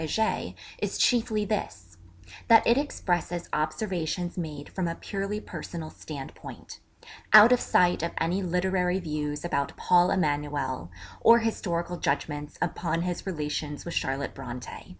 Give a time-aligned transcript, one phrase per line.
[0.00, 1.96] Heger is chiefly this:
[2.46, 6.78] that it expresses observations made from a purely personal standpoint;
[7.32, 10.88] out of sight of any literary views about 'Paul Emanuel,'
[11.20, 14.94] or historical judgments upon his relations with Charlotte Brontë.